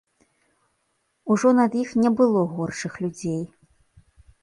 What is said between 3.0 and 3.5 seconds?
людзей.